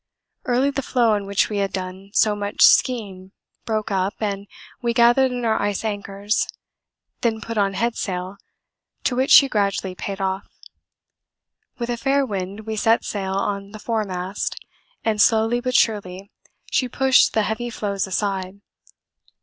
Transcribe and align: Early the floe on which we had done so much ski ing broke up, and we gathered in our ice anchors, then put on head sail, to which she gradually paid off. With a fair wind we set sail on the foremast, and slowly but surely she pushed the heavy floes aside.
Early 0.45 0.71
the 0.71 0.81
floe 0.81 1.11
on 1.13 1.27
which 1.27 1.47
we 1.47 1.57
had 1.59 1.71
done 1.71 2.09
so 2.15 2.35
much 2.35 2.63
ski 2.63 2.97
ing 3.07 3.31
broke 3.65 3.91
up, 3.91 4.15
and 4.19 4.47
we 4.81 4.95
gathered 4.95 5.31
in 5.31 5.45
our 5.45 5.61
ice 5.61 5.85
anchors, 5.85 6.47
then 7.21 7.39
put 7.39 7.55
on 7.55 7.75
head 7.75 7.95
sail, 7.95 8.37
to 9.03 9.15
which 9.15 9.29
she 9.29 9.47
gradually 9.47 9.93
paid 9.93 10.19
off. 10.19 10.47
With 11.77 11.91
a 11.91 11.97
fair 11.97 12.25
wind 12.25 12.61
we 12.61 12.75
set 12.77 13.05
sail 13.05 13.35
on 13.35 13.73
the 13.73 13.79
foremast, 13.79 14.55
and 15.05 15.21
slowly 15.21 15.59
but 15.61 15.75
surely 15.75 16.31
she 16.71 16.89
pushed 16.89 17.33
the 17.33 17.43
heavy 17.43 17.69
floes 17.69 18.07
aside. 18.07 18.59